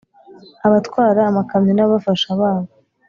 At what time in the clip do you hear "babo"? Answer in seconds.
2.39-2.71